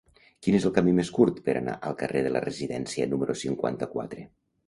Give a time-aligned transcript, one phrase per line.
[0.45, 4.27] Quin és el camí més curt per anar al carrer de la Residència número cinquanta-quatre?